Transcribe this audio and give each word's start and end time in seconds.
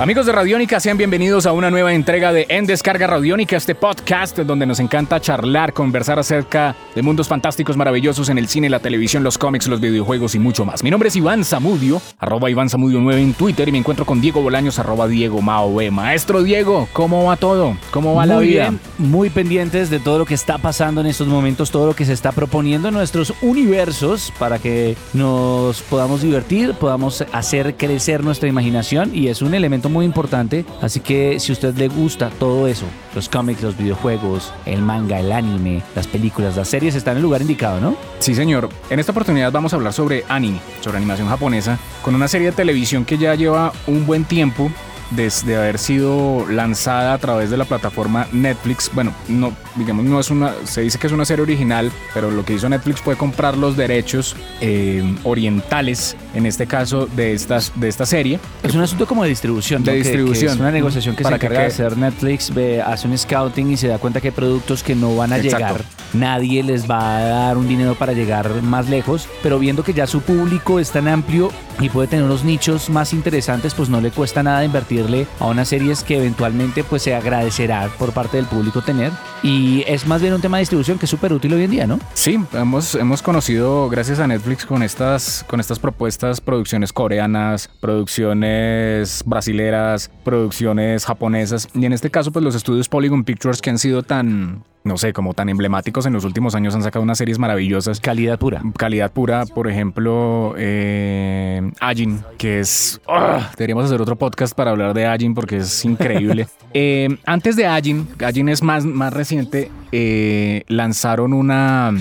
Amigos 0.00 0.24
de 0.24 0.32
Radiónica, 0.32 0.80
sean 0.80 0.96
bienvenidos 0.96 1.44
a 1.44 1.52
una 1.52 1.70
nueva 1.70 1.92
entrega 1.92 2.32
de 2.32 2.46
En 2.48 2.64
Descarga 2.64 3.06
Radiónica, 3.06 3.58
este 3.58 3.74
podcast 3.74 4.38
donde 4.38 4.64
nos 4.64 4.80
encanta 4.80 5.20
charlar, 5.20 5.74
conversar 5.74 6.18
acerca 6.18 6.74
de 6.94 7.02
mundos 7.02 7.28
fantásticos, 7.28 7.76
maravillosos 7.76 8.30
en 8.30 8.38
el 8.38 8.48
cine, 8.48 8.70
la 8.70 8.78
televisión, 8.78 9.22
los 9.22 9.36
cómics, 9.36 9.68
los 9.68 9.78
videojuegos 9.78 10.34
y 10.34 10.38
mucho 10.38 10.64
más. 10.64 10.82
Mi 10.82 10.90
nombre 10.90 11.10
es 11.10 11.16
Iván 11.16 11.44
Zamudio, 11.44 12.00
arroba 12.18 12.48
Iván 12.48 12.70
Zamudio 12.70 12.98
9 12.98 13.20
en 13.20 13.34
Twitter 13.34 13.68
y 13.68 13.72
me 13.72 13.76
encuentro 13.76 14.06
con 14.06 14.22
Diego 14.22 14.40
Bolaños, 14.40 14.78
arroba 14.78 15.06
Diego 15.06 15.42
Mao 15.42 15.78
Maestro 15.90 16.42
Diego, 16.42 16.88
¿cómo 16.94 17.24
va 17.24 17.36
todo? 17.36 17.76
¿Cómo 17.90 18.14
va 18.14 18.24
la 18.24 18.38
vida? 18.38 18.70
bien, 18.70 18.80
muy 18.96 19.28
pendientes 19.28 19.90
de 19.90 20.00
todo 20.00 20.16
lo 20.16 20.24
que 20.24 20.32
está 20.32 20.56
pasando 20.56 21.02
en 21.02 21.08
estos 21.08 21.28
momentos, 21.28 21.70
todo 21.70 21.88
lo 21.88 21.94
que 21.94 22.06
se 22.06 22.14
está 22.14 22.32
proponiendo 22.32 22.88
en 22.88 22.94
nuestros 22.94 23.34
universos 23.42 24.32
para 24.38 24.58
que 24.58 24.96
nos 25.12 25.82
podamos 25.82 26.22
divertir, 26.22 26.72
podamos 26.72 27.22
hacer 27.32 27.74
crecer 27.76 28.24
nuestra 28.24 28.48
imaginación 28.48 29.10
y 29.14 29.28
es 29.28 29.42
un 29.42 29.52
elemento 29.52 29.89
muy 29.90 30.04
importante. 30.04 30.64
Así 30.80 31.00
que 31.00 31.38
si 31.40 31.52
a 31.52 31.54
usted 31.54 31.74
le 31.74 31.88
gusta 31.88 32.30
todo 32.30 32.66
eso, 32.66 32.86
los 33.14 33.28
cómics, 33.28 33.62
los 33.62 33.76
videojuegos, 33.76 34.52
el 34.66 34.82
manga, 34.82 35.20
el 35.20 35.32
anime, 35.32 35.82
las 35.94 36.06
películas, 36.06 36.56
las 36.56 36.68
series, 36.68 36.94
está 36.94 37.10
en 37.12 37.18
el 37.18 37.22
lugar 37.22 37.42
indicado, 37.42 37.80
¿no? 37.80 37.96
Sí, 38.18 38.34
señor. 38.34 38.68
En 38.88 38.98
esta 38.98 39.12
oportunidad 39.12 39.52
vamos 39.52 39.72
a 39.72 39.76
hablar 39.76 39.92
sobre 39.92 40.24
anime, 40.28 40.60
sobre 40.80 40.98
animación 40.98 41.28
japonesa, 41.28 41.78
con 42.02 42.14
una 42.14 42.28
serie 42.28 42.48
de 42.48 42.52
televisión 42.52 43.04
que 43.04 43.18
ya 43.18 43.34
lleva 43.34 43.72
un 43.86 44.06
buen 44.06 44.24
tiempo 44.24 44.70
desde 45.10 45.56
haber 45.56 45.78
sido 45.78 46.46
lanzada 46.48 47.14
a 47.14 47.18
través 47.18 47.50
de 47.50 47.56
la 47.56 47.64
plataforma 47.64 48.28
Netflix. 48.32 48.90
Bueno, 48.94 49.12
no, 49.28 49.52
digamos, 49.76 50.04
no 50.04 50.20
es 50.20 50.30
una, 50.30 50.54
se 50.64 50.82
dice 50.82 50.98
que 50.98 51.06
es 51.06 51.12
una 51.12 51.24
serie 51.24 51.42
original, 51.42 51.90
pero 52.14 52.30
lo 52.30 52.44
que 52.44 52.54
hizo 52.54 52.68
Netflix 52.68 53.00
fue 53.00 53.16
comprar 53.16 53.56
los 53.56 53.76
derechos 53.76 54.36
eh, 54.60 55.02
orientales, 55.24 56.16
en 56.34 56.46
este 56.46 56.66
caso, 56.66 57.06
de, 57.06 57.32
estas, 57.34 57.72
de 57.74 57.88
esta 57.88 58.06
serie. 58.06 58.38
Es 58.62 58.74
un 58.74 58.82
asunto 58.82 59.06
como 59.06 59.22
de 59.24 59.30
distribución. 59.30 59.82
De 59.82 59.90
¿no? 59.92 59.96
Que- 59.96 60.02
que 60.02 60.08
distribución. 60.08 60.52
es 60.54 60.60
una 60.60 60.70
negociación 60.70 61.16
que 61.16 61.22
Para 61.22 61.36
se 61.36 61.40
que 61.40 61.46
encarga 61.46 61.62
de 61.64 61.68
quede- 61.68 61.86
hacer 61.86 61.98
Netflix, 61.98 62.54
ve, 62.54 62.82
hace 62.82 63.08
un 63.08 63.16
scouting 63.18 63.70
y 63.72 63.76
se 63.76 63.88
da 63.88 63.98
cuenta 63.98 64.20
que 64.20 64.28
hay 64.28 64.32
productos 64.34 64.82
que 64.82 64.94
no 64.94 65.14
van 65.16 65.32
a 65.32 65.38
Exacto. 65.38 65.56
llegar. 65.58 65.84
Nadie 66.12 66.62
les 66.62 66.90
va 66.90 67.18
a 67.18 67.22
dar 67.24 67.56
un 67.56 67.68
dinero 67.68 67.94
para 67.94 68.12
llegar 68.12 68.62
más 68.62 68.88
lejos, 68.88 69.28
pero 69.42 69.58
viendo 69.58 69.84
que 69.84 69.92
ya 69.92 70.06
su 70.06 70.20
público 70.22 70.80
es 70.80 70.90
tan 70.90 71.06
amplio 71.08 71.50
y 71.78 71.88
puede 71.88 72.08
tener 72.08 72.24
unos 72.24 72.44
nichos 72.44 72.90
más 72.90 73.12
interesantes, 73.12 73.74
pues 73.74 73.88
no 73.88 74.00
le 74.00 74.10
cuesta 74.10 74.42
nada 74.42 74.64
invertirle 74.64 75.26
a 75.38 75.46
unas 75.46 75.68
series 75.68 76.02
que 76.02 76.18
eventualmente 76.18 76.82
pues 76.84 77.02
se 77.02 77.14
agradecerá 77.14 77.88
por 77.98 78.12
parte 78.12 78.36
del 78.36 78.46
público 78.46 78.82
tener. 78.82 79.12
Y 79.42 79.84
es 79.86 80.06
más 80.06 80.20
bien 80.20 80.34
un 80.34 80.40
tema 80.40 80.58
de 80.58 80.62
distribución 80.62 80.98
que 80.98 81.06
es 81.06 81.10
súper 81.10 81.32
útil 81.32 81.54
hoy 81.54 81.64
en 81.64 81.70
día, 81.70 81.86
¿no? 81.86 81.98
Sí, 82.12 82.38
hemos, 82.52 82.94
hemos 82.96 83.22
conocido, 83.22 83.88
gracias 83.88 84.18
a 84.18 84.26
Netflix, 84.26 84.66
con 84.66 84.82
estas, 84.82 85.44
con 85.48 85.60
estas 85.60 85.78
propuestas, 85.78 86.19
producciones 86.40 86.92
coreanas, 86.92 87.68
producciones 87.80 89.22
brasileras, 89.26 90.10
producciones 90.24 91.04
japonesas, 91.04 91.68
y 91.74 91.86
en 91.86 91.92
este 91.92 92.10
caso, 92.10 92.30
pues 92.30 92.44
los 92.44 92.54
estudios 92.54 92.88
Polygon 92.88 93.24
Pictures 93.24 93.60
que 93.62 93.70
han 93.70 93.78
sido 93.78 94.02
tan, 94.02 94.64
no 94.84 94.98
sé, 94.98 95.12
como 95.12 95.34
tan 95.34 95.48
emblemáticos 95.48 96.06
en 96.06 96.12
los 96.12 96.24
últimos 96.24 96.54
años, 96.54 96.74
han 96.74 96.82
sacado 96.82 97.02
unas 97.02 97.18
series 97.18 97.38
maravillosas. 97.38 98.00
Calidad 98.00 98.38
pura. 98.38 98.62
Calidad 98.76 99.12
pura, 99.12 99.46
por 99.46 99.68
ejemplo, 99.68 100.54
eh, 100.58 101.70
Ajin, 101.80 102.22
que 102.38 102.60
es... 102.60 103.00
¡ah! 103.08 103.50
deberíamos 103.56 103.86
hacer 103.86 104.00
otro 104.00 104.16
podcast 104.16 104.54
para 104.54 104.70
hablar 104.70 104.94
de 104.94 105.06
Ajin 105.06 105.34
porque 105.34 105.58
es 105.58 105.84
increíble. 105.84 106.46
Eh, 106.72 107.08
antes 107.26 107.56
de 107.56 107.66
Ajin, 107.66 108.06
Ajin 108.24 108.48
es 108.48 108.62
más, 108.62 108.84
más 108.84 109.12
reciente, 109.12 109.72
eh, 109.90 110.62
lanzaron 110.68 111.32
una, 111.32 111.92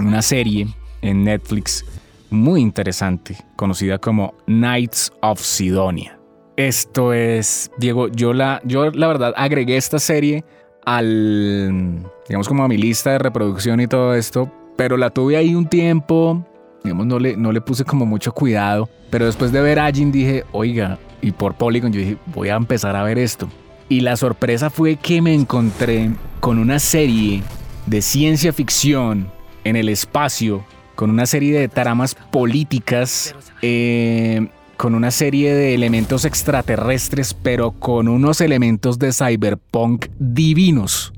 una 0.00 0.20
serie 0.20 0.68
en 1.00 1.24
Netflix 1.24 1.82
muy 2.32 2.60
interesante, 2.60 3.36
conocida 3.56 3.98
como 3.98 4.34
Knights 4.46 5.12
of 5.20 5.40
Sidonia. 5.40 6.18
Esto 6.56 7.12
es, 7.12 7.70
Diego, 7.78 8.08
yo 8.08 8.32
la, 8.32 8.60
yo 8.64 8.90
la 8.90 9.08
verdad 9.08 9.32
agregué 9.36 9.76
esta 9.76 9.98
serie 9.98 10.44
al, 10.84 12.02
digamos 12.28 12.48
como 12.48 12.64
a 12.64 12.68
mi 12.68 12.76
lista 12.76 13.10
de 13.12 13.18
reproducción 13.18 13.80
y 13.80 13.86
todo 13.86 14.14
esto, 14.14 14.50
pero 14.76 14.96
la 14.96 15.10
tuve 15.10 15.36
ahí 15.36 15.54
un 15.54 15.66
tiempo, 15.66 16.44
digamos, 16.84 17.06
no 17.06 17.18
le, 17.18 17.36
no 17.36 17.52
le 17.52 17.60
puse 17.60 17.84
como 17.84 18.04
mucho 18.04 18.32
cuidado, 18.32 18.88
pero 19.10 19.26
después 19.26 19.52
de 19.52 19.60
ver 19.60 19.78
Ajin 19.78 20.12
dije, 20.12 20.44
oiga, 20.52 20.98
y 21.20 21.32
por 21.32 21.54
Polygon 21.54 21.92
yo 21.92 22.00
dije, 22.00 22.16
voy 22.26 22.48
a 22.48 22.56
empezar 22.56 22.96
a 22.96 23.02
ver 23.02 23.18
esto. 23.18 23.48
Y 23.88 24.00
la 24.00 24.16
sorpresa 24.16 24.70
fue 24.70 24.96
que 24.96 25.22
me 25.22 25.34
encontré 25.34 26.10
con 26.40 26.58
una 26.58 26.78
serie 26.78 27.42
de 27.86 28.02
ciencia 28.02 28.52
ficción 28.52 29.30
en 29.64 29.76
el 29.76 29.88
espacio, 29.88 30.64
con 31.02 31.10
una 31.10 31.26
serie 31.26 31.58
de 31.58 31.66
tramas 31.66 32.14
políticas, 32.14 33.34
eh, 33.60 34.46
con 34.76 34.94
una 34.94 35.10
serie 35.10 35.52
de 35.52 35.74
elementos 35.74 36.24
extraterrestres, 36.24 37.34
pero 37.34 37.72
con 37.72 38.06
unos 38.06 38.40
elementos 38.40 39.00
de 39.00 39.12
cyberpunk 39.12 40.06
divinos. 40.20 41.12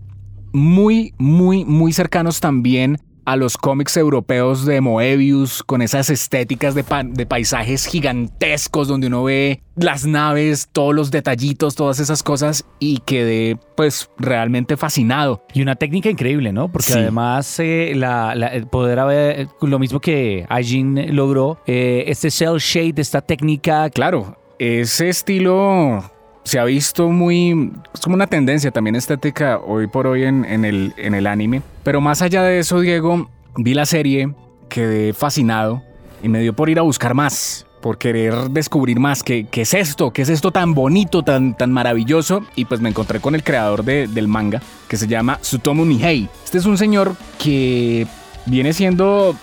Muy, 0.54 1.12
muy, 1.18 1.66
muy 1.66 1.92
cercanos 1.92 2.40
también 2.40 2.96
a 3.26 3.36
los 3.36 3.56
cómics 3.56 3.96
europeos 3.96 4.64
de 4.66 4.80
Moebius, 4.80 5.62
con 5.62 5.82
esas 5.82 6.10
estéticas 6.10 6.74
de, 6.74 6.84
pa- 6.84 7.02
de 7.04 7.26
paisajes 7.26 7.86
gigantescos 7.86 8.88
donde 8.88 9.06
uno 9.08 9.24
ve 9.24 9.62
las 9.76 10.06
naves, 10.06 10.68
todos 10.72 10.94
los 10.94 11.10
detallitos, 11.10 11.74
todas 11.74 11.98
esas 12.00 12.22
cosas 12.22 12.64
y 12.78 12.98
quedé 12.98 13.58
pues 13.76 14.08
realmente 14.18 14.76
fascinado. 14.76 15.42
Y 15.52 15.62
una 15.62 15.74
técnica 15.76 16.10
increíble, 16.10 16.52
¿no? 16.52 16.70
Porque 16.70 16.92
Sí. 16.92 16.98
además 16.98 17.58
eh, 17.60 17.92
la- 17.96 18.34
la- 18.34 18.48
el 18.48 18.66
poder 18.66 18.98
haber, 18.98 19.48
lo 19.60 19.78
mismo 19.78 20.00
que 20.00 20.46
Ajin 20.48 21.14
logró, 21.16 21.58
eh, 21.66 22.04
este 22.06 22.30
cell 22.30 22.58
shade, 22.58 22.94
esta 23.00 23.20
técnica, 23.20 23.90
Claro, 23.90 24.36
ese 24.58 25.08
estilo 25.08 26.10
se 26.44 26.58
ha 26.58 26.64
visto 26.64 27.08
muy... 27.10 27.72
Es 27.92 28.00
como 28.00 28.14
una 28.14 28.26
tendencia 28.26 28.70
también 28.70 28.96
estética 28.96 29.58
hoy 29.58 29.86
por 29.86 30.06
hoy 30.06 30.24
en, 30.24 30.44
en 30.44 30.64
el, 30.64 30.92
en 30.96 31.14
el 31.14 31.26
anime. 31.26 31.62
Pero 31.82 32.00
más 32.00 32.22
allá 32.22 32.42
de 32.42 32.58
eso, 32.58 32.80
Diego, 32.80 33.28
vi 33.56 33.74
la 33.74 33.86
serie, 33.86 34.34
quedé 34.68 35.12
fascinado 35.14 35.82
y 36.22 36.28
me 36.28 36.40
dio 36.40 36.54
por 36.54 36.68
ir 36.70 36.78
a 36.78 36.82
buscar 36.82 37.14
más. 37.14 37.66
Por 37.80 37.98
querer 37.98 38.48
descubrir 38.48 38.98
más 38.98 39.22
qué, 39.22 39.46
qué 39.50 39.60
es 39.62 39.74
esto, 39.74 40.10
qué 40.10 40.22
es 40.22 40.30
esto 40.30 40.50
tan 40.50 40.72
bonito, 40.72 41.22
tan, 41.22 41.54
tan 41.54 41.70
maravilloso. 41.70 42.42
Y 42.56 42.64
pues 42.64 42.80
me 42.80 42.88
encontré 42.88 43.20
con 43.20 43.34
el 43.34 43.44
creador 43.44 43.84
de- 43.84 44.06
del 44.06 44.26
manga, 44.26 44.62
que 44.88 44.96
se 44.96 45.06
llama 45.06 45.38
Sutomu 45.42 45.84
Nihei. 45.84 46.28
Este 46.44 46.56
es 46.56 46.64
un 46.64 46.78
señor 46.78 47.14
que 47.38 48.06
viene 48.46 48.72
siendo 48.72 49.36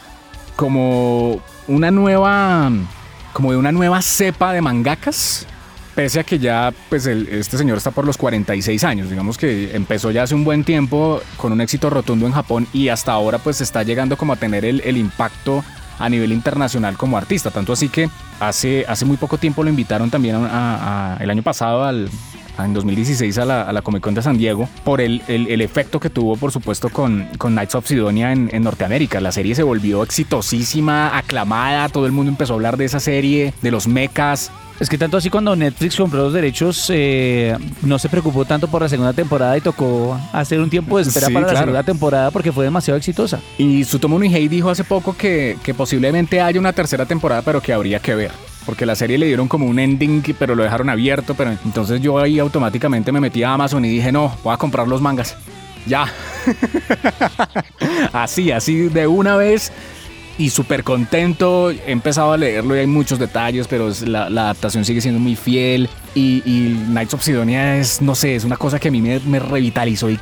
como 0.55 1.39
una 1.67 1.91
nueva 1.91 2.71
como 3.33 3.51
de 3.51 3.57
una 3.57 3.71
nueva 3.71 4.01
cepa 4.01 4.53
de 4.53 4.61
mangakas. 4.61 5.47
Pese 6.01 6.19
a 6.19 6.23
que 6.23 6.39
ya, 6.39 6.73
pues 6.89 7.05
el- 7.05 7.27
este 7.29 7.59
señor 7.59 7.77
está 7.77 7.91
por 7.91 8.07
los 8.07 8.17
46 8.17 8.83
años, 8.83 9.11
digamos 9.11 9.37
que 9.37 9.75
empezó 9.75 10.09
ya 10.09 10.23
hace 10.23 10.33
un 10.33 10.43
buen 10.43 10.63
tiempo 10.63 11.21
con 11.37 11.51
un 11.51 11.61
éxito 11.61 11.91
rotundo 11.91 12.25
en 12.25 12.31
Japón 12.31 12.65
y 12.73 12.87
hasta 12.87 13.11
ahora 13.11 13.37
pues 13.37 13.61
está 13.61 13.83
llegando 13.83 14.17
como 14.17 14.33
a 14.33 14.35
tener 14.35 14.65
el, 14.65 14.97
impacto 14.97 15.63
a 15.99 16.09
nivel 16.09 16.31
internacional 16.31 16.97
como 16.97 17.19
artista. 17.19 17.51
Tanto 17.51 17.71
así 17.71 17.87
que 17.87 18.09
hace, 18.39 18.83
hace 18.87 19.05
muy 19.05 19.17
poco 19.17 19.37
tiempo 19.37 19.63
lo 19.63 19.69
invitaron 19.69 20.09
también 20.09 20.37
a- 20.37 21.17
el 21.19 21.29
año 21.29 21.43
pasado 21.43 21.83
al, 21.83 22.09
en 22.59 22.73
2016 22.73 23.37
a 23.39 23.45
la, 23.45 23.61
a 23.63 23.73
la 23.73 23.81
Comic 23.81 24.01
Con 24.03 24.13
de 24.13 24.21
San 24.21 24.37
Diego 24.37 24.67
por 24.83 25.01
el, 25.01 25.21
el- 25.27 25.47
el 25.47 25.61
efecto 25.61 25.99
que 25.99 26.09
tuvo, 26.09 26.35
por 26.37 26.51
supuesto, 26.51 26.89
con, 26.89 27.27
con 27.37 27.53
Knights 27.53 27.75
of 27.75 27.87
Sidonia 27.87 28.31
en, 28.31 28.49
en 28.53 28.63
Norteamérica. 28.63 29.19
La 29.21 29.31
serie 29.31 29.55
se 29.55 29.63
volvió 29.63 30.03
exitosísima, 30.03 31.17
aclamada, 31.17 31.87
todo 31.89 32.05
el 32.05 32.11
mundo 32.11 32.29
empezó 32.31 32.53
a 32.53 32.55
hablar 32.55 32.77
de 32.77 32.85
esa 32.85 32.99
serie, 32.99 33.53
de 33.61 33.71
los 33.71 33.87
mechas. 33.87 34.51
Es 34.79 34.89
que 34.89 34.97
tanto 34.97 35.17
así 35.17 35.29
cuando 35.29 35.55
Netflix 35.55 35.95
compró 35.95 36.23
los 36.23 36.33
derechos, 36.33 36.87
eh, 36.91 37.55
no 37.83 37.99
se 37.99 38.09
preocupó 38.09 38.45
tanto 38.45 38.67
por 38.67 38.81
la 38.81 38.89
segunda 38.89 39.13
temporada 39.13 39.55
y 39.55 39.61
tocó 39.61 40.19
hacer 40.33 40.59
un 40.59 40.71
tiempo 40.71 40.97
de 40.97 41.03
espera 41.03 41.27
Sí, 41.27 41.33
para 41.33 41.45
la 41.53 41.59
segunda 41.59 41.83
temporada 41.83 42.31
porque 42.31 42.51
fue 42.51 42.65
demasiado 42.65 42.97
exitosa. 42.97 43.39
Y 43.59 43.83
Sutomu 43.83 44.17
Nihei 44.17 44.47
dijo 44.47 44.71
hace 44.71 44.83
poco 44.83 45.15
que, 45.15 45.57
que 45.63 45.75
posiblemente 45.75 46.41
haya 46.41 46.59
una 46.59 46.73
tercera 46.73 47.05
temporada, 47.05 47.43
pero 47.43 47.61
que 47.61 47.73
habría 47.73 47.99
que 47.99 48.15
ver. 48.15 48.31
Porque 48.65 48.85
la 48.85 48.95
serie 48.95 49.17
le 49.17 49.25
dieron 49.25 49.47
como 49.47 49.65
un 49.65 49.79
ending, 49.79 50.23
pero 50.37 50.55
lo 50.55 50.63
dejaron 50.63 50.89
abierto. 50.89 51.33
Pero 51.35 51.51
entonces 51.51 52.01
yo 52.01 52.19
ahí 52.19 52.39
automáticamente 52.39 53.11
me 53.11 53.19
metí 53.19 53.43
a 53.43 53.53
Amazon 53.53 53.83
y 53.85 53.89
dije, 53.89 54.11
no, 54.11 54.35
voy 54.43 54.53
a 54.53 54.57
comprar 54.57 54.87
los 54.87 55.01
mangas. 55.01 55.35
Ya. 55.87 56.05
así, 58.13 58.51
así 58.51 58.89
de 58.89 59.07
una 59.07 59.35
vez. 59.35 59.71
Y 60.37 60.49
súper 60.49 60.83
contento. 60.83 61.71
He 61.71 61.91
empezado 61.91 62.33
a 62.33 62.37
leerlo 62.37 62.75
y 62.75 62.79
hay 62.79 62.87
muchos 62.87 63.19
detalles, 63.19 63.67
pero 63.67 63.91
la 64.05 64.25
adaptación 64.25 64.85
sigue 64.85 65.01
siendo 65.01 65.19
muy 65.19 65.35
fiel. 65.35 65.89
Y, 66.15 66.41
y 66.45 66.85
Knights 66.87 67.13
of 67.13 67.23
Sidonia 67.23 67.77
es, 67.77 68.01
no 68.01 68.15
sé, 68.15 68.35
es 68.35 68.43
una 68.43 68.57
cosa 68.57 68.79
que 68.79 68.87
a 68.87 68.91
mí 68.91 69.01
me, 69.01 69.19
me 69.21 69.39
revitalizó 69.39 70.09
y 70.09 70.19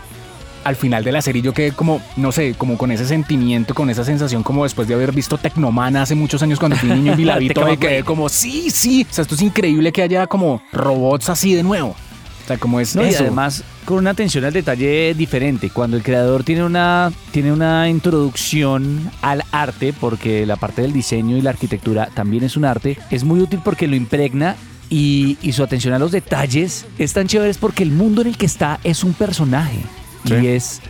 al 0.69 0.75
final 0.75 1.03
de 1.03 1.11
la 1.11 1.21
serie 1.21 1.41
yo 1.41 1.53
quedé 1.53 1.71
como, 1.71 2.01
no 2.15 2.31
sé, 2.31 2.53
como 2.57 2.77
con 2.77 2.91
ese 2.91 3.05
sentimiento, 3.05 3.73
con 3.73 3.89
esa 3.89 4.03
sensación 4.03 4.43
como 4.43 4.63
después 4.63 4.87
de 4.87 4.93
haber 4.93 5.11
visto 5.11 5.37
Tecnoman 5.37 5.97
hace 5.97 6.15
muchos 6.15 6.41
años 6.41 6.59
cuando 6.59 6.77
fui 6.77 6.89
niño 6.89 7.15
y 7.17 7.25
la 7.25 7.37
vi 7.39 7.45
y 7.45 7.47
Tecnoman. 7.49 7.77
quedé 7.77 8.03
como, 8.03 8.29
sí, 8.29 8.69
sí, 8.69 9.05
o 9.09 9.13
sea, 9.13 9.23
esto 9.23 9.35
es 9.35 9.41
increíble 9.41 9.91
que 9.91 10.01
haya 10.01 10.27
como 10.27 10.61
robots 10.71 11.29
así 11.29 11.53
de 11.55 11.63
nuevo. 11.63 11.95
sea, 12.47 12.57
¿cómo 12.57 12.79
es 12.79 12.95
No, 12.95 13.05
y 13.05 13.13
además 13.13 13.63
con 13.89 13.97
una 13.97 14.11
atención 14.11 14.45
al 14.45 14.53
detalle 14.53 15.15
diferente. 15.15 15.71
Cuando 15.71 15.97
el 15.97 16.03
creador 16.03 16.43
tiene 16.43 16.63
una, 16.63 17.11
tiene 17.31 17.51
una 17.51 17.89
introducción 17.89 19.09
al 19.23 19.43
arte, 19.51 19.93
porque 19.99 20.45
la 20.45 20.57
parte 20.57 20.83
del 20.83 20.93
diseño 20.93 21.37
y 21.37 21.41
la 21.41 21.49
arquitectura 21.49 22.07
también 22.13 22.43
es 22.43 22.55
un 22.55 22.65
arte, 22.65 22.99
es 23.09 23.23
muy 23.23 23.39
útil 23.39 23.61
porque 23.63 23.87
lo 23.87 23.95
impregna 23.95 24.55
y, 24.91 25.39
y 25.41 25.53
su 25.53 25.63
atención 25.63 25.95
a 25.95 25.99
los 25.99 26.11
detalles 26.11 26.85
es 26.99 27.13
tan 27.13 27.27
chévere 27.27 27.49
es 27.49 27.57
porque 27.57 27.81
el 27.81 27.91
mundo 27.91 28.21
en 28.21 28.27
el 28.27 28.37
que 28.37 28.45
está 28.45 28.79
es 28.83 29.03
un 29.03 29.13
personaje. 29.13 29.79
Sí. 30.29 30.35
Y 30.45 30.47
es, 30.47 30.81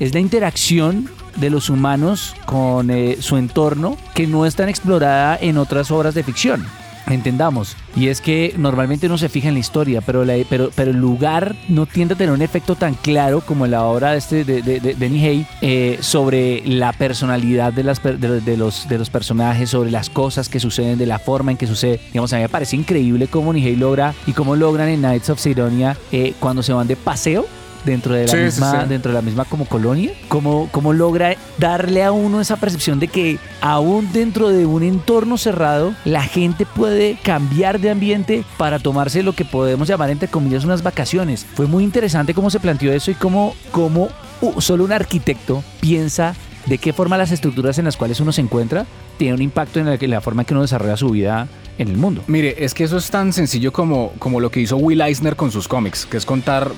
es 0.00 0.12
la 0.14 0.20
interacción 0.20 1.08
de 1.36 1.50
los 1.50 1.68
humanos 1.70 2.34
con 2.46 2.90
eh, 2.90 3.18
su 3.20 3.36
entorno 3.36 3.96
que 4.14 4.26
no 4.26 4.46
es 4.46 4.56
tan 4.56 4.68
explorada 4.68 5.38
en 5.40 5.58
otras 5.58 5.90
obras 5.90 6.14
de 6.14 6.22
ficción. 6.22 6.66
Entendamos. 7.08 7.76
Y 7.94 8.08
es 8.08 8.20
que 8.20 8.52
normalmente 8.58 9.06
uno 9.06 9.16
se 9.16 9.28
fija 9.28 9.46
en 9.46 9.54
la 9.54 9.60
historia, 9.60 10.00
pero, 10.00 10.24
pero, 10.50 10.70
pero 10.74 10.90
el 10.90 10.96
lugar 10.96 11.54
no 11.68 11.86
tiende 11.86 12.14
a 12.14 12.16
tener 12.16 12.34
un 12.34 12.42
efecto 12.42 12.74
tan 12.74 12.94
claro 12.94 13.42
como 13.42 13.64
en 13.64 13.70
la 13.70 13.84
obra 13.84 14.10
de, 14.10 14.18
este, 14.18 14.44
de, 14.44 14.60
de, 14.60 14.80
de- 14.80 15.46
eh, 15.62 15.98
sobre 16.00 16.62
la 16.66 16.92
personalidad 16.92 17.72
de, 17.72 17.84
las, 17.84 18.02
de 18.02 18.56
los, 18.56 18.88
de 18.88 18.98
los 18.98 19.08
personajes, 19.08 19.70
sobre 19.70 19.92
las 19.92 20.10
cosas 20.10 20.48
que 20.48 20.58
suceden, 20.58 20.98
de 20.98 21.06
la 21.06 21.20
forma 21.20 21.52
en 21.52 21.56
que 21.56 21.68
sucede. 21.68 22.00
Digamos, 22.08 22.32
a 22.32 22.36
mí 22.36 22.42
me 22.42 22.48
parece 22.48 22.74
increíble 22.74 23.28
cómo 23.28 23.52
Nihei 23.52 23.76
logra 23.76 24.12
y 24.26 24.32
cómo 24.32 24.56
logran 24.56 24.88
en 24.88 24.98
Knights 24.98 25.30
of 25.30 25.38
Sidonia 25.38 25.96
eh, 26.10 26.34
cuando 26.40 26.64
se 26.64 26.72
van 26.72 26.88
de 26.88 26.96
paseo 26.96 27.46
dentro 27.86 28.14
de 28.14 28.26
la 28.26 28.32
Sí, 28.32 28.36
misma 28.36 28.82
sí. 28.82 28.88
dentro 28.88 29.12
de 29.12 29.14
la 29.16 29.22
misma 29.22 29.44
como 29.46 29.64
colonia 29.64 30.10
cómo, 30.28 30.68
cómo 30.72 30.92
logra 30.92 31.34
darle 31.56 32.04
a 32.04 32.12
uno 32.12 32.40
esa 32.40 32.56
percepción 32.56 32.98
de 33.00 33.08
que 33.08 33.38
aún 33.62 34.12
dentro 34.12 34.48
de 34.48 34.66
un 34.66 34.82
entorno 34.82 35.38
cerrado 35.38 35.94
la 36.04 36.22
gente 36.22 36.66
puede 36.66 37.16
cambiar 37.22 37.80
de 37.80 37.90
ambiente 37.90 38.44
para 38.58 38.78
tomarse 38.78 39.22
lo 39.22 39.32
que 39.32 39.44
podemos 39.46 39.88
llamar 39.88 40.10
entre 40.10 40.28
comillas 40.28 40.64
unas 40.64 40.82
vacaciones 40.82 41.46
fue 41.54 41.66
muy 41.66 41.84
interesante 41.84 42.34
cómo 42.34 42.50
se 42.50 42.60
planteó 42.60 42.92
eso 42.92 43.10
y 43.10 43.14
cómo, 43.14 43.54
cómo 43.70 44.08
uh, 44.42 44.60
solo 44.60 44.84
un 44.84 44.92
arquitecto 44.92 45.62
piensa 45.80 46.34
de 46.66 46.78
qué 46.78 46.92
forma 46.92 47.16
las 47.16 47.30
estructuras 47.30 47.78
en 47.78 47.84
las 47.84 47.96
cuales 47.96 48.18
uno 48.20 48.32
se 48.32 48.40
encuentra 48.40 48.84
tiene 49.16 49.34
un 49.34 49.40
impacto 49.42 49.78
en 49.80 49.86
la, 49.86 49.94
en 49.94 50.10
la 50.10 50.20
forma 50.20 50.42
en 50.42 50.46
que 50.46 50.52
uno 50.54 50.62
desarrolla 50.62 50.96
su 50.96 51.08
vida 51.10 51.46
en 51.78 51.88
el 51.88 51.96
mundo 51.96 52.22
Mire, 52.26 52.64
es 52.64 52.74
que 52.74 52.84
eso 52.84 52.96
es 52.96 53.10
tan 53.10 53.32
sencillo 53.32 53.72
como, 53.72 54.12
como 54.18 54.40
lo 54.40 54.50
que 54.50 54.60
hizo 54.60 54.76
Will 54.76 55.00
Eisner 55.00 55.36
con 55.36 55.50
sus 55.50 55.68
cómics, 55.68 56.06
que 56.06 56.16
es 56.16 56.24
contar, 56.26 56.70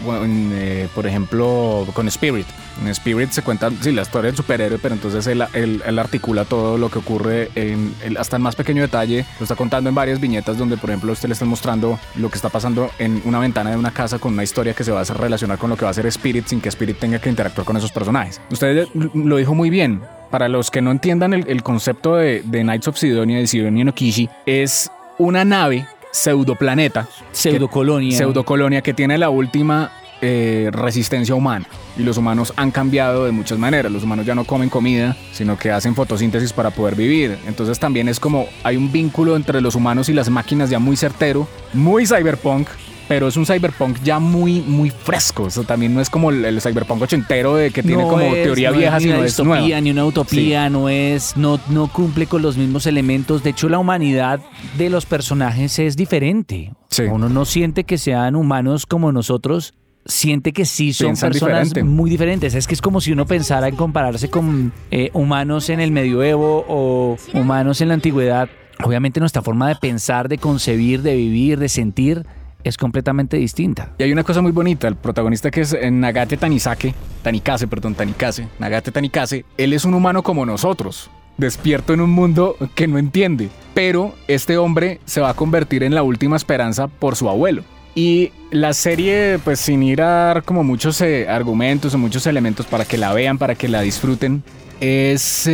eh, 0.52 0.88
por 0.94 1.06
ejemplo, 1.06 1.86
con 1.94 2.08
Spirit. 2.08 2.46
En 2.82 2.88
Spirit 2.88 3.30
se 3.30 3.42
cuenta, 3.42 3.70
sí, 3.80 3.92
la 3.92 4.02
historia 4.02 4.28
del 4.30 4.36
superhéroe, 4.36 4.78
pero 4.80 4.94
entonces 4.94 5.26
él, 5.26 5.42
él- 5.54 5.98
articula 5.98 6.44
todo 6.44 6.78
lo 6.78 6.90
que 6.90 6.98
ocurre 6.98 7.50
en, 7.54 7.92
hasta 8.18 8.36
el 8.36 8.42
más 8.42 8.54
pequeño 8.56 8.82
detalle. 8.82 9.24
Lo 9.40 9.44
está 9.44 9.56
contando 9.56 9.88
en 9.88 9.94
varias 9.94 10.20
viñetas 10.20 10.56
donde, 10.58 10.76
por 10.76 10.90
ejemplo, 10.90 11.12
usted 11.12 11.28
le 11.28 11.32
está 11.32 11.44
mostrando 11.44 11.98
lo 12.16 12.28
que 12.30 12.36
está 12.36 12.48
pasando 12.48 12.90
en 12.98 13.20
una 13.24 13.38
ventana 13.40 13.70
de 13.70 13.76
una 13.76 13.90
casa 13.90 14.18
con 14.18 14.32
una 14.32 14.44
historia 14.44 14.74
que 14.74 14.84
se 14.84 14.92
va 14.92 15.00
a 15.00 15.02
hacer 15.02 15.16
relacionar 15.16 15.58
con 15.58 15.70
lo 15.70 15.76
que 15.76 15.84
va 15.84 15.90
a 15.90 15.94
ser 15.94 16.06
Spirit 16.06 16.46
sin 16.46 16.60
que 16.60 16.68
Spirit 16.68 16.98
tenga 16.98 17.18
que 17.18 17.28
interactuar 17.28 17.64
con 17.64 17.76
esos 17.76 17.90
personajes. 17.90 18.40
Usted 18.50 18.86
lo 19.14 19.36
dijo 19.36 19.54
muy 19.54 19.70
bien. 19.70 20.00
Para 20.30 20.48
los 20.48 20.70
que 20.70 20.82
no 20.82 20.90
entiendan 20.90 21.32
el, 21.32 21.46
el 21.48 21.62
concepto 21.62 22.16
de, 22.16 22.42
de 22.44 22.62
Knights 22.62 22.88
of 22.88 22.98
Sidonia, 22.98 23.38
de 23.38 23.46
Sidonia 23.46 23.84
no 23.84 23.94
Kishi, 23.94 24.28
es 24.46 24.90
una 25.18 25.44
nave 25.44 25.86
pseudoplaneta, 26.10 27.08
pseudocolonia 27.32 28.16
pseudocolonia 28.16 28.82
que 28.82 28.94
tiene 28.94 29.18
la 29.18 29.30
última 29.30 29.90
eh, 30.20 30.70
resistencia 30.72 31.34
humana. 31.34 31.64
Y 31.96 32.02
los 32.02 32.16
humanos 32.16 32.52
han 32.56 32.72
cambiado 32.72 33.24
de 33.24 33.32
muchas 33.32 33.58
maneras. 33.58 33.92
Los 33.92 34.02
humanos 34.02 34.26
ya 34.26 34.34
no 34.34 34.44
comen 34.44 34.68
comida, 34.68 35.16
sino 35.32 35.56
que 35.56 35.70
hacen 35.70 35.94
fotosíntesis 35.94 36.52
para 36.52 36.70
poder 36.70 36.96
vivir. 36.96 37.38
Entonces 37.46 37.78
también 37.78 38.08
es 38.08 38.18
como 38.18 38.46
hay 38.64 38.76
un 38.76 38.90
vínculo 38.90 39.36
entre 39.36 39.60
los 39.60 39.76
humanos 39.76 40.08
y 40.08 40.12
las 40.12 40.28
máquinas 40.28 40.70
ya 40.70 40.80
muy 40.80 40.96
certero, 40.96 41.46
muy 41.72 42.06
cyberpunk. 42.06 42.68
Pero 43.08 43.28
es 43.28 43.36
un 43.38 43.46
cyberpunk 43.46 44.02
ya 44.04 44.18
muy, 44.18 44.60
muy 44.60 44.90
fresco. 44.90 45.44
O 45.44 45.50
sea, 45.50 45.64
también 45.64 45.94
no 45.94 46.00
es 46.02 46.10
como 46.10 46.30
el, 46.30 46.44
el 46.44 46.60
cyberpunk 46.60 47.00
ochentero 47.02 47.54
de 47.54 47.70
que 47.70 47.82
tiene 47.82 48.02
No 48.02 48.08
como 48.10 48.22
es- 48.22 48.42
teoría 48.42 48.70
no 48.70 48.76
vieja, 48.76 48.96
es 48.98 49.02
ni 49.02 49.06
sino 49.08 49.14
una 49.16 49.24
es 49.26 49.30
distopía, 49.32 49.54
nueva. 49.60 49.80
ni 49.80 49.90
una 49.90 50.04
utopía, 50.04 50.68
no 50.70 50.88
es, 50.90 51.36
no, 51.36 51.58
no 51.70 51.88
cumple 51.90 52.26
con 52.26 52.42
los 52.42 52.56
mismos 52.58 52.86
elementos. 52.86 53.42
De 53.42 53.50
hecho, 53.50 53.68
la 53.70 53.78
humanidad 53.78 54.40
de 54.76 54.90
los 54.90 55.06
personajes 55.06 55.78
es 55.78 55.96
diferente. 55.96 56.72
Sí. 56.90 57.02
Uno 57.04 57.28
no 57.30 57.44
siente 57.46 57.84
que 57.84 57.96
sean 57.96 58.36
humanos 58.36 58.84
como 58.84 59.10
nosotros, 59.10 59.72
siente 60.04 60.52
que 60.52 60.64
sí 60.66 60.92
son 60.92 61.08
Piensan 61.08 61.30
personas 61.32 61.64
diferente. 61.68 61.84
muy 61.84 62.10
diferentes. 62.10 62.54
Es 62.54 62.66
que 62.66 62.74
es 62.74 62.82
como 62.82 63.00
si 63.00 63.12
uno 63.12 63.26
pensara 63.26 63.68
en 63.68 63.76
compararse 63.76 64.28
con 64.28 64.72
eh, 64.90 65.10
humanos 65.14 65.70
en 65.70 65.80
el 65.80 65.92
medioevo 65.92 66.64
o 66.68 67.16
humanos 67.32 67.80
en 67.80 67.88
la 67.88 67.94
antigüedad. 67.94 68.48
Obviamente 68.84 69.18
nuestra 69.18 69.42
forma 69.42 69.68
de 69.68 69.76
pensar, 69.76 70.28
de 70.28 70.38
concebir, 70.38 71.02
de 71.02 71.14
vivir, 71.16 71.58
de 71.58 71.68
sentir 71.68 72.24
es 72.64 72.76
completamente 72.76 73.36
distinta. 73.36 73.92
Y 73.98 74.02
hay 74.04 74.12
una 74.12 74.24
cosa 74.24 74.42
muy 74.42 74.52
bonita, 74.52 74.88
el 74.88 74.96
protagonista 74.96 75.50
que 75.50 75.62
es 75.62 75.72
eh, 75.72 75.90
Nagate 75.90 76.36
Tanisake, 76.36 76.94
Tanikase, 77.22 77.66
perdón, 77.66 77.94
Tanikase, 77.94 78.48
Nagate 78.58 78.92
Tanikase, 78.92 79.44
él 79.56 79.72
es 79.72 79.84
un 79.84 79.94
humano 79.94 80.22
como 80.22 80.44
nosotros, 80.44 81.10
despierto 81.36 81.92
en 81.92 82.00
un 82.00 82.10
mundo 82.10 82.56
que 82.74 82.86
no 82.86 82.98
entiende, 82.98 83.48
pero 83.74 84.14
este 84.26 84.58
hombre 84.58 85.00
se 85.04 85.20
va 85.20 85.30
a 85.30 85.34
convertir 85.34 85.82
en 85.82 85.94
la 85.94 86.02
última 86.02 86.36
esperanza 86.36 86.88
por 86.88 87.16
su 87.16 87.28
abuelo. 87.28 87.62
Y 87.94 88.32
la 88.50 88.74
serie, 88.74 89.40
pues 89.42 89.58
sin 89.58 89.82
ir 89.82 90.02
a 90.02 90.06
dar 90.06 90.42
como 90.44 90.62
muchos 90.62 91.00
eh, 91.00 91.28
argumentos 91.28 91.94
o 91.94 91.98
muchos 91.98 92.26
elementos 92.26 92.66
para 92.66 92.84
que 92.84 92.98
la 92.98 93.12
vean, 93.12 93.38
para 93.38 93.54
que 93.54 93.66
la 93.68 93.80
disfruten, 93.80 94.44
es 94.80 95.44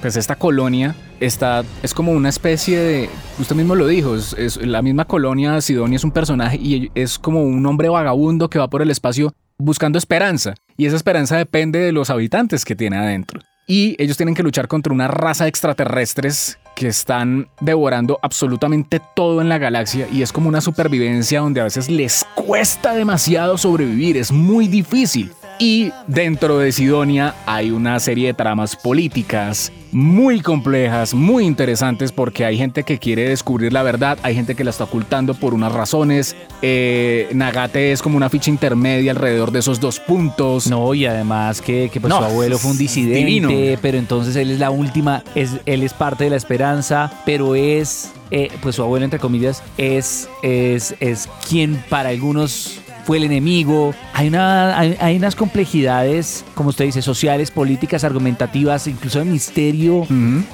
pues 0.00 0.16
esta 0.16 0.36
colonia 0.36 0.94
está 1.20 1.64
es 1.82 1.94
como 1.94 2.12
una 2.12 2.28
especie 2.28 2.78
de 2.78 3.10
usted 3.38 3.56
mismo 3.56 3.74
lo 3.74 3.86
dijo 3.86 4.14
es, 4.16 4.34
es 4.34 4.56
la 4.58 4.82
misma 4.82 5.04
colonia 5.06 5.60
Sidonia 5.60 5.96
es 5.96 6.04
un 6.04 6.12
personaje 6.12 6.56
y 6.56 6.90
es 6.94 7.18
como 7.18 7.42
un 7.42 7.64
hombre 7.66 7.88
vagabundo 7.88 8.48
que 8.48 8.58
va 8.58 8.68
por 8.68 8.82
el 8.82 8.90
espacio 8.90 9.34
buscando 9.58 9.98
esperanza. 9.98 10.54
Y 10.76 10.86
esa 10.86 10.96
esperanza 10.96 11.36
depende 11.36 11.78
de 11.78 11.92
los 11.92 12.10
habitantes 12.10 12.64
que 12.64 12.76
tiene 12.76 12.96
adentro. 12.96 13.40
Y 13.66 14.00
ellos 14.02 14.16
tienen 14.16 14.34
que 14.34 14.42
luchar 14.42 14.68
contra 14.68 14.92
una 14.92 15.08
raza 15.08 15.44
de 15.44 15.50
extraterrestres 15.50 16.58
que 16.76 16.88
están 16.88 17.48
devorando 17.60 18.18
absolutamente 18.20 19.00
todo 19.14 19.40
en 19.40 19.48
la 19.48 19.58
galaxia 19.58 20.06
y 20.12 20.22
es 20.22 20.32
como 20.32 20.48
una 20.48 20.60
supervivencia 20.60 21.40
donde 21.40 21.60
a 21.60 21.64
veces 21.64 21.88
les 21.88 22.26
cuesta 22.34 22.94
demasiado 22.94 23.56
sobrevivir, 23.56 24.16
es 24.16 24.32
muy 24.32 24.68
difícil. 24.68 25.32
Y 25.58 25.92
dentro 26.06 26.58
de 26.58 26.72
Sidonia 26.72 27.34
hay 27.46 27.70
una 27.70 28.00
serie 28.00 28.28
de 28.28 28.34
tramas 28.34 28.76
políticas 28.76 29.72
muy 29.92 30.40
complejas, 30.40 31.14
muy 31.14 31.44
interesantes, 31.46 32.10
porque 32.10 32.44
hay 32.44 32.58
gente 32.58 32.82
que 32.82 32.98
quiere 32.98 33.28
descubrir 33.28 33.72
la 33.72 33.84
verdad, 33.84 34.18
hay 34.24 34.34
gente 34.34 34.56
que 34.56 34.64
la 34.64 34.70
está 34.70 34.84
ocultando 34.84 35.34
por 35.34 35.54
unas 35.54 35.70
razones. 35.70 36.34
Eh, 36.62 37.28
Nagate 37.32 37.92
es 37.92 38.02
como 38.02 38.16
una 38.16 38.28
ficha 38.28 38.50
intermedia 38.50 39.12
alrededor 39.12 39.52
de 39.52 39.60
esos 39.60 39.78
dos 39.78 40.00
puntos. 40.00 40.66
No, 40.66 40.92
y 40.94 41.06
además 41.06 41.60
que, 41.60 41.90
que 41.92 42.00
pues, 42.00 42.10
No, 42.10 42.18
su 42.18 42.24
abuelo 42.24 42.58
fue 42.58 42.72
un 42.72 42.78
disidente, 42.78 43.18
divino. 43.18 43.50
pero 43.80 43.96
entonces 43.96 44.34
él 44.34 44.50
es 44.50 44.58
la 44.58 44.70
última, 44.70 45.22
es, 45.36 45.52
él 45.64 45.84
es 45.84 45.92
parte 45.94 46.24
de 46.24 46.30
la 46.30 46.36
esperanza, 46.36 47.12
pero 47.24 47.54
es, 47.54 48.10
eh, 48.32 48.48
pues 48.62 48.74
su 48.74 48.82
abuelo, 48.82 49.04
entre 49.04 49.20
comillas, 49.20 49.62
es, 49.78 50.28
es, 50.42 50.96
es 50.98 51.28
quien 51.48 51.82
para 51.88 52.08
algunos 52.08 52.80
fue 53.04 53.18
el 53.18 53.24
enemigo. 53.24 53.94
Hay, 54.16 54.28
una, 54.28 54.78
hay, 54.78 54.96
hay 55.00 55.16
unas 55.16 55.34
complejidades, 55.34 56.44
como 56.54 56.68
usted 56.68 56.84
dice, 56.84 57.02
sociales, 57.02 57.50
políticas, 57.50 58.04
argumentativas, 58.04 58.86
incluso 58.86 59.18
de 59.18 59.24
misterio, 59.24 60.06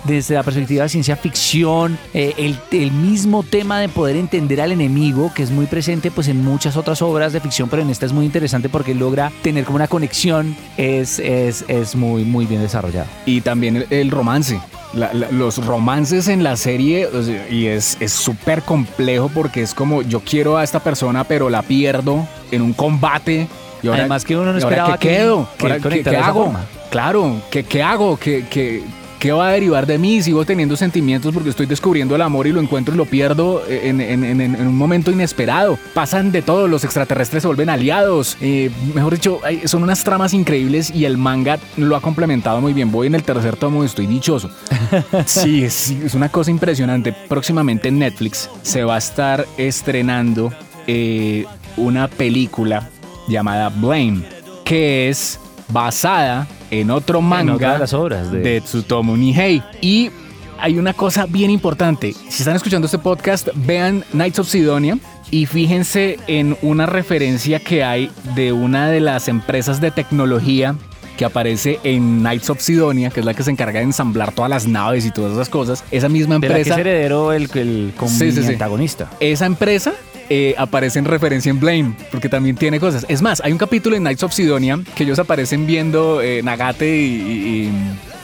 desde 0.05 0.35
la 0.35 0.43
perspectiva 0.43 0.85
de 0.85 0.89
ciencia 0.89 1.15
ficción, 1.15 1.99
eh, 2.15 2.33
el, 2.39 2.57
el 2.73 2.91
mismo 2.91 3.43
tema 3.43 3.79
de 3.79 3.91
poder 3.91 4.17
entender 4.17 4.63
al 4.63 4.73
enemigo, 4.73 5.31
que 5.35 5.43
es 5.43 5.51
muy 5.51 5.67
presente 5.67 6.11
pues 6.11 6.29
en 6.29 6.43
muchas 6.43 6.77
otras 6.79 7.03
obras 7.03 7.35
de 7.35 7.41
ficción, 7.41 7.69
pero 7.69 7.83
en 7.83 7.91
esta 7.91 8.07
es 8.07 8.13
muy 8.15 8.25
interesante 8.25 8.71
porque 8.71 8.95
logra 8.95 9.31
tener 9.43 9.65
como 9.65 9.77
una 9.77 9.89
conexión, 9.89 10.57
es, 10.79 11.19
es, 11.19 11.65
es 11.69 11.95
muy, 11.95 12.25
muy 12.25 12.47
bien 12.47 12.63
desarrollado. 12.63 13.09
Y 13.27 13.43
también 13.43 13.77
el, 13.77 13.87
el 13.91 14.11
romance. 14.11 14.59
La- 14.95 15.13
la- 15.15 15.31
los 15.31 15.65
romances 15.65 16.27
en 16.27 16.43
la 16.43 16.57
serie, 16.57 17.07
o 17.07 17.23
sea, 17.23 17.49
y 17.49 17.67
es 17.67 17.97
es 18.01 18.11
súper 18.11 18.63
complejo 18.63 19.31
porque 19.33 19.63
es 19.63 19.73
como 19.73 20.03
yo 20.03 20.19
quiero 20.19 20.57
a 20.57 20.65
esta 20.65 20.81
persona, 20.81 21.23
pero 21.23 21.49
la 21.49 21.63
pierdo 21.63 22.27
en 22.51 22.63
un 22.63 22.73
combate. 22.73 23.47
Y 23.83 23.87
ahora, 23.89 24.01
Además 24.01 24.25
que 24.25 24.37
uno 24.37 24.53
no 24.53 24.59
¿y 24.59 24.63
ahora 24.63 24.77
esperaba 24.77 24.99
¿qué 24.99 25.09
que- 25.09 25.15
quedo? 25.17 25.49
que 25.59 25.65
Ahora, 25.73 25.79
¿qué, 26.03 26.17
hago? 26.17 26.45
forma. 26.45 26.61
Claro, 26.91 27.37
¿qué, 27.51 27.63
qué 27.65 27.83
hago? 27.83 28.19
¿Qué, 28.19 28.45
qué, 28.51 28.83
qué 29.19 29.33
va 29.33 29.49
a 29.49 29.53
derivar 29.53 29.87
de 29.87 29.97
mí? 29.97 30.21
Sigo 30.23 30.45
teniendo 30.45 30.77
sentimientos 30.77 31.33
porque 31.33 31.49
estoy 31.51 31.65
descubriendo 31.65 32.15
el 32.15 32.21
amor 32.21 32.47
y 32.47 32.53
lo 32.53 32.61
encuentro 32.61 32.93
y 32.95 32.99
lo 32.99 33.07
pierdo 33.07 33.63
en, 33.69 34.01
en- 34.03 34.25
en- 34.25 34.41
en 34.41 34.67
un 34.67 34.77
momento 34.77 35.11
inesperado. 35.11 35.79
Pasan 35.95 36.31
de 36.33 36.43
todo, 36.43 36.69
los 36.69 36.85
extraterrestres 36.85 37.43
se 37.43 37.47
vuelven 37.47 37.71
aliados. 37.71 38.37
eh, 38.43 38.71
mejor 38.95 39.15
dicho, 39.15 39.41
son 39.65 39.83
unas 39.83 40.05
tramas 40.05 40.35
increíbles 40.35 40.91
y 40.95 41.07
el 41.07 41.17
manga 41.17 41.59
lo 41.79 41.97
ha 41.97 42.03
complementado 42.03 42.61
muy 42.61 42.75
bien. 42.75 42.91
Voy 42.93 43.07
en 43.07 43.15
el 43.15 43.23
tercer 43.23 43.57
tomo 43.57 43.83
y 43.83 43.87
estoy 43.87 44.07
dichoso. 44.07 44.51
Sí, 45.25 45.65
es, 45.65 45.91
es 45.91 46.15
una 46.15 46.29
cosa 46.29 46.51
impresionante. 46.51 47.15
Próximamente 47.29 47.89
en 47.89 47.99
Netflix 47.99 48.51
se 48.63 48.85
va 48.85 48.97
a 48.97 48.99
estar 48.99 49.47
estrenando 49.57 50.53
eh, 50.87 51.45
una 51.77 52.09
película 52.09 52.89
llamada 53.29 53.69
Blame, 53.69 54.23
que 54.65 55.09
es 55.09 55.39
basada 55.69 56.47
en 56.71 56.91
otro 56.91 57.19
En 57.21 57.25
manga 57.25 57.55
otra 57.55 57.73
de 57.75 57.79
las 57.79 57.93
obras 57.93 58.31
de- 58.33 58.41
de 58.41 58.61
Tsutomu 58.61 59.17
Nihei. 59.17 59.63
Y 59.81 60.11
hay 60.59 60.79
una 60.79 60.93
cosa 60.93 61.27
bien 61.27 61.51
importante. 61.51 62.13
Si 62.29 62.43
están 62.43 62.57
escuchando 62.57 62.87
este 62.87 62.99
podcast, 62.99 63.49
vean 63.55 64.05
Knights 64.13 64.39
of 64.41 64.49
Sidonia 64.49 64.99
Y 65.33 65.47
fíjense 65.47 66.19
en 66.27 66.57
una 66.61 66.87
referencia 66.87 67.61
que 67.61 67.85
hay 67.85 68.11
de 68.35 68.53
una 68.53 68.89
de 68.91 68.99
las 68.99 69.29
empresas 69.29 69.81
de 69.81 69.93
tecnología 69.93 70.75
que 71.17 71.25
aparece 71.25 71.79
en 71.85 72.19
Knights 72.21 72.51
of 72.51 72.61
Sidonia, 72.61 73.11
que 73.11 73.21
es 73.21 73.27
la 73.27 73.33
que 73.35 73.45
se 73.45 73.51
encarga 73.53 73.79
de 73.79 73.85
ensamblar 73.85 74.33
todas 74.33 74.51
las 74.51 74.67
naves 74.67 75.07
y 75.07 75.11
todas 75.13 75.33
esas 75.35 75.49
cosas. 75.49 75.85
Esa 75.93 76.09
misma 76.09 76.39
De 76.41 76.49
la 76.49 76.55
que 76.57 76.61
es 76.63 76.67
empresa, 76.67 76.81
heredero 76.81 77.33
el, 77.33 77.49
el 77.55 77.93
Sí, 78.09 78.33
sí, 78.33 78.43
sí. 78.43 78.49
antagonista. 78.55 79.09
esa 79.21 79.47
empresa 79.47 79.93
eh, 80.31 80.55
aparece 80.57 80.99
en 80.99 81.05
referencia 81.05 81.51
en 81.51 81.61
Blame, 81.61 81.95
porque 82.11 82.29
también 82.29 82.57
tiene 82.57 82.81
cosas. 82.81 83.05
Es 83.09 83.21
más, 83.21 83.41
hay 83.45 83.53
un 83.53 83.59
capítulo 83.59 83.97
en 83.97 84.03
Knights 84.03 84.23
of 84.23 84.33
Sidonia 84.33 84.79
que 84.95 85.03
ellos 85.05 85.19
aparecen 85.19 85.67
viendo 85.67 86.23
eh, 86.23 86.43
Nagate 86.43 86.97
y, 86.97 87.69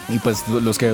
y- 0.08 0.18
pues 0.22 0.44
los 0.48 0.78
que 0.78 0.92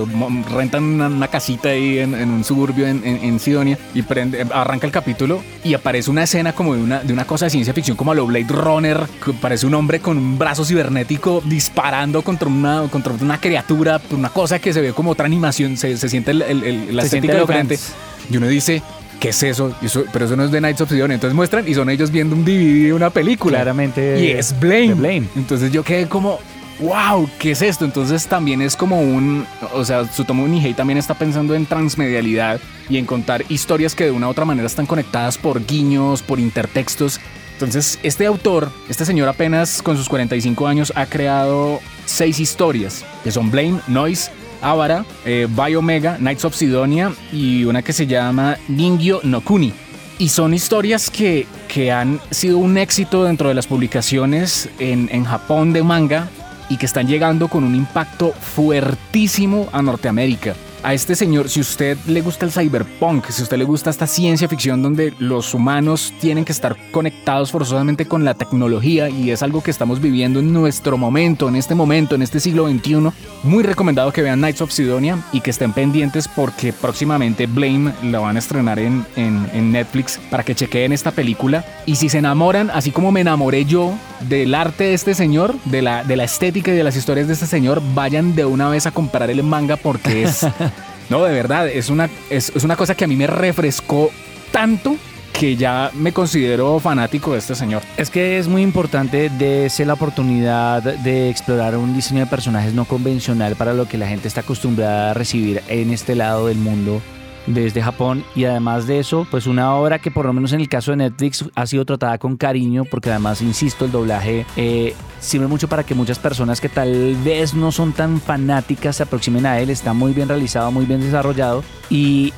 rentan 0.51 0.85
una, 0.85 1.07
una 1.09 1.29
casita 1.29 1.69
ahí 1.69 1.99
en, 1.99 2.15
en 2.15 2.31
un 2.31 2.45
suburbio 2.45 2.87
en, 2.87 3.03
en- 3.07 3.23
en 3.23 3.39
Sidonia 3.41 3.77
y 3.95 4.01
prende- 4.03 4.51
arranca 4.55 4.87
el 4.87 4.93
capítulo 4.93 5.43
y 5.63 5.75
aparece 5.75 6.11
una 6.11 6.23
escena 6.23 6.55
como 6.55 6.75
de 6.75 6.81
una, 6.83 7.01
de 7.01 7.13
una 7.13 7.27
cosa 7.27 7.45
de 7.45 7.51
ciencia 7.51 7.75
ficción 7.75 7.95
como 7.95 8.13
a 8.13 8.15
lo 8.15 8.25
Blade 8.25 8.47
Runner, 8.49 9.01
que 9.23 9.35
parece 9.35 9.67
un 9.67 9.75
hombre 9.75 10.01
con 10.01 10.17
un 10.17 10.39
brazo 10.39 10.65
cibernético 10.65 11.43
disparando 11.45 12.23
contra 12.23 12.49
una, 12.49 12.85
contra 12.91 13.13
una 13.13 13.39
criatura, 13.39 14.01
una 14.13 14.31
cosa 14.31 14.59
que 14.59 14.73
se 14.73 14.81
ve 14.81 14.95
como 14.95 15.11
otra 15.11 15.27
animación, 15.27 15.77
se, 15.77 15.95
se 15.99 16.09
siente 16.09 16.31
el- 16.31 16.41
el- 16.41 16.65
el- 16.65 16.97
la 16.97 17.03
Se 17.03 17.11
siente 17.11 17.27
estética 17.29 17.41
diferente. 17.43 17.75
Locans. 17.75 17.93
Y 18.31 18.37
uno 18.39 18.49
dice, 18.49 18.83
¿qué 19.23 19.29
es 19.29 19.41
eso? 19.45 19.73
Eso- 19.81 20.05
pero 20.13 20.25
eso 20.25 20.35
no 20.35 20.43
es 20.45 20.51
de 20.51 20.59
Knights 20.59 20.81
of 20.81 20.91
Sidonia. 20.91 21.15
Entonces 21.15 21.35
muestran 21.37 21.67
y 21.69 21.75
son 21.75 21.89
ellos 21.89 22.11
viendo 22.11 22.35
un 22.35 22.45
DVD 22.45 22.87
de 22.87 22.93
una 22.93 23.09
película. 23.11 23.59
Claramente 23.59 24.19
Y 24.21 24.31
es 24.33 24.59
Blame. 24.59 24.95
Blame. 24.95 25.23
Entonces 25.37 25.71
yo 25.71 25.85
quedé 25.85 26.09
como, 26.09 26.41
wow, 26.81 27.29
¿qué 27.39 27.53
es 27.53 27.63
esto? 27.63 27.85
Entonces 27.85 28.27
también 28.27 28.61
es 28.61 28.75
como 28.75 29.01
un, 29.01 29.47
o 29.75 29.85
sea, 29.85 30.03
Tsutomu 30.05 30.49
Nihei 30.49 30.75
también 30.75 30.99
está 30.99 31.15
pensando 31.15 31.55
en 31.55 31.67
transmedialidad 31.67 32.59
y 32.89 32.97
en 32.99 33.07
contar 33.07 33.45
historias 33.49 33.95
que 33.95 34.05
de 34.07 34.11
una 34.11 34.27
u 34.27 34.31
otra 34.31 34.45
manera 34.45 34.67
están 34.67 34.87
conectadas 34.87 35.39
por 35.39 35.65
guiños, 35.65 36.21
por 36.21 36.41
intertextos. 36.41 37.21
Entonces, 37.53 38.01
este 38.03 38.27
autor, 38.27 38.73
este 38.89 39.05
señor 39.05 39.29
apenas 39.29 39.83
con 39.83 39.97
sus 39.97 40.09
45 40.09 40.67
años 40.67 40.93
ha 40.97 41.07
creado 41.07 41.81
seis 42.07 42.41
historias, 42.41 43.05
que 43.23 43.31
son 43.31 43.53
Blame, 43.53 43.79
Noise, 43.87 44.33
Avara, 44.63 45.05
eh, 45.25 45.47
Biomega, 45.51 46.17
Knights 46.17 46.45
of 46.45 46.55
Sidonia 46.55 47.13
y 47.33 47.65
una 47.65 47.83
que 47.83 47.93
se 47.93 48.07
llama 48.07 48.57
Ningyo 48.69 49.21
no 49.25 49.41
Kuni. 49.41 49.73
Y 50.19 50.29
son 50.29 50.55
historias 50.55 51.11
que, 51.11 51.47
que 51.69 51.91
han 51.91 52.21
sido 52.31 52.59
un 52.59 52.79
éxito 52.79 53.25
dentro 53.25 53.49
de 53.49 53.55
las 53.55 53.67
publicaciones 53.67 54.69
en, 54.79 55.09
en 55.11 55.25
Japón 55.25 55.73
de 55.73 55.83
manga 55.83 56.29
y 56.69 56.77
que 56.77 56.87
están 56.87 57.09
llegando 57.09 57.49
con 57.49 57.65
un 57.65 57.75
impacto 57.75 58.33
fuertísimo 58.33 59.69
a 59.73 59.83
Norteamérica. 59.83 60.55
A 60.85 60.95
este 60.95 61.15
señor, 61.15 61.49
si 61.49 61.61
usted 61.61 61.97
le 62.09 62.23
gusta 62.23 62.45
el 62.45 62.51
cyberpunk, 62.51 63.27
si 63.31 63.45
usted 63.45 63.57
le 63.57 63.63
gusta 63.63 63.89
esta 63.89 64.09
ciencia 64.09 64.49
ficción 64.49 64.83
donde 64.83 65.15
los 65.21 65.55
humanos 65.55 66.13
tienen 66.21 66.45
que 66.45 66.51
estar 66.51 66.77
conectados 66.91 67.53
forzosamente 67.53 68.07
con 68.07 68.25
la 68.25 68.35
tecnología 68.35 69.09
y 69.09 69.31
es 69.31 69.45
algo 69.45 69.63
que 69.63 69.71
estamos 69.71 70.01
viviendo 70.01 70.41
en 70.41 70.53
nuestro 70.53 70.99
momento, 70.99 71.49
en 71.49 71.55
este 71.55 71.77
momento, 71.77 72.17
en 72.17 72.23
este 72.23 72.41
siglo 72.41 72.69
XXI, 72.69 73.13
muy 73.45 73.63
recomendado 73.63 74.13
que 74.13 74.23
vean 74.23 74.41
Knights 74.41 74.61
of 74.61 74.73
Sidonia 74.73 75.19
y 75.33 75.41
que 75.41 75.51
estén 75.51 75.73
pendientes 75.73 76.27
porque 76.27 76.73
próximamente 76.73 77.47
Blame 77.47 77.93
la 78.03 78.19
van 78.19 78.35
a 78.35 78.41
estrenar 78.41 78.81
en, 78.81 79.07
en- 79.15 79.71
Netflix 79.71 80.19
para 80.31 80.43
que 80.43 80.57
chequeen 80.57 80.93
esta 80.93 81.13
película. 81.13 81.65
Y 81.87 81.95
si 81.95 82.09
se 82.09 82.19
enamoran, 82.19 82.71
así 82.71 82.91
como 82.91 83.13
me 83.13 83.21
enamoré 83.21 83.65
yo 83.67 83.95
del 84.29 84.53
arte 84.55 84.85
de 84.85 84.95
este 84.95 85.15
señor, 85.15 85.55
de 85.67 85.81
la, 85.81 86.03
de 86.03 86.17
la 86.17 86.25
estética 86.25 86.73
y 86.73 86.77
de 86.77 86.83
las 86.83 86.97
historias 86.97 87.29
de 87.29 87.35
este 87.35 87.47
señor, 87.47 87.81
vayan 87.95 88.35
de 88.35 88.45
una 88.45 88.69
vez 88.69 88.87
a 88.87 88.91
comprar 88.91 89.31
el 89.31 89.45
manga 89.45 89.77
porque 89.77 90.25
es... 90.25 90.45
no, 91.11 91.25
de 91.25 91.33
verdad, 91.33 91.69
es 91.69 91.91
una, 91.91 92.09
es, 92.31 92.53
una 92.65 92.77
cosa 92.77 92.95
que 92.95 93.05
a 93.05 93.09
mí 93.09 93.17
me 93.17 93.27
refrescó 93.27 94.11
tanto 94.51 94.97
que 95.33 95.57
ya 95.57 95.91
me 95.95 96.13
considero 96.13 96.79
fanático 96.79 97.33
de 97.33 97.39
este 97.39 97.55
señor. 97.55 97.83
Es 97.97 98.11
que 98.11 98.39
es 98.39 98.49
muy 98.49 98.63
importante 98.63 99.31
ser 99.71 99.87
la 99.87 99.95
oportunidad 99.95 100.83
de 100.83 101.31
explorar 101.31 101.77
un 101.77 101.95
diseño 101.95 102.21
de 102.21 102.27
personajes 102.27 102.75
no 102.75 102.85
convencional 102.85 103.57
para 103.57 103.73
lo 103.73 103.89
que 103.89 103.99
la 103.99 104.07
gente 104.07 104.29
está 104.29 104.43
acostumbrada 104.43 105.11
a 105.11 105.15
recibir 105.15 105.63
en 105.69 105.91
este 105.91 106.15
lado 106.15 106.49
del 106.49 106.59
mundo 106.59 107.01
desde 107.47 107.83
Japón. 107.83 108.25
Y 108.35 108.45
además 108.45 108.87
de 108.87 108.99
eso, 108.99 109.27
pues 109.31 109.47
una 109.47 109.75
obra 109.75 109.99
que 109.99 110.11
por 110.11 110.27
lo 110.27 110.33
menos 110.33 110.53
en 110.53 110.61
el 110.61 110.69
caso 110.69 110.91
de 110.93 110.99
Netflix 110.99 111.45
ha 111.55 111.67
sido 111.67 111.85
tratada 111.85 112.19
con 112.19 112.37
cariño 112.37 112.85
porque 112.85 113.11
además, 113.11 113.43
insisto, 113.43 113.85
el 113.85 113.93
doblaje 113.93 114.47
eh, 114.57 114.95
sirve 115.21 115.47
mucho 115.47 115.69
para 115.69 115.85
que 115.85 115.95
muchas 115.95 116.19
personas 116.19 116.61
que 116.61 116.69
tal 116.69 117.17
vez 117.25 117.55
no 117.55 117.73
son 117.73 117.93
tan 117.93 118.21
fanáticas 118.21 118.97
se 118.97 119.03
aproximen 119.03 119.47
a 119.47 119.59
él, 119.61 119.71
está 119.71 119.93
muy 119.93 120.13
bien 120.13 120.29
realizado, 120.29 120.71
muy 120.71 120.87
bien 120.87 121.01
desarrollado. 121.01 121.65
Y, 121.91 122.33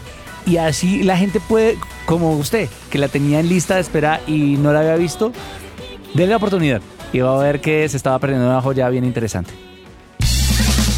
y 0.46 0.56
así 0.56 1.02
la 1.02 1.16
gente 1.16 1.40
puede, 1.40 1.76
como 2.06 2.37
usted, 2.37 2.68
que 2.90 2.99
la 2.99 3.08
tenía 3.08 3.40
en 3.40 3.49
lista 3.49 3.76
de 3.76 3.80
espera 3.80 4.20
y 4.26 4.56
no 4.56 4.73
la 4.73 4.80
había 4.80 4.96
visto, 4.96 5.32
denle 6.14 6.30
la 6.30 6.37
oportunidad 6.37 6.82
y 7.12 7.20
va 7.20 7.38
a 7.38 7.42
ver 7.42 7.61
que 7.61 7.88
se 7.88 7.96
estaba 7.96 8.18
perdiendo 8.18 8.46
una 8.46 8.61
joya 8.61 8.88
bien 8.88 9.04
interesante. 9.04 9.63